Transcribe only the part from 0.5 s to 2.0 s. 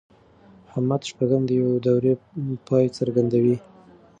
محمد شپږم د يوې